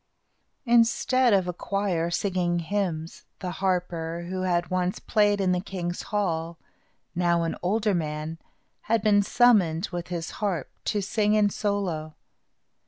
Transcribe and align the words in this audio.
Instead 0.65 1.31
of 1.31 1.47
a 1.47 1.53
choir 1.53 2.09
singing 2.09 2.57
hymns, 2.57 3.23
the 3.37 3.51
harper, 3.61 4.25
who 4.29 4.41
had 4.41 4.71
once 4.71 4.97
played 4.97 5.39
in 5.39 5.51
the 5.51 5.59
king's 5.61 6.01
hall, 6.01 6.57
now 7.13 7.43
an 7.43 7.55
older 7.61 7.93
man, 7.93 8.39
had 8.89 9.03
been 9.03 9.21
summoned, 9.21 9.89
with 9.91 10.07
his 10.07 10.31
harp, 10.41 10.71
to 10.85 11.03
sing 11.03 11.35
in 11.35 11.51
solo. 11.51 12.15